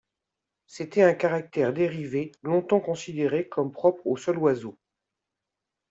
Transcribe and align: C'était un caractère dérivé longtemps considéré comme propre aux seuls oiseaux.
C'était 0.65 1.03
un 1.03 1.13
caractère 1.13 1.73
dérivé 1.73 2.31
longtemps 2.41 2.79
considéré 2.79 3.47
comme 3.47 3.71
propre 3.71 4.01
aux 4.07 4.17
seuls 4.17 4.39
oiseaux. 4.39 4.79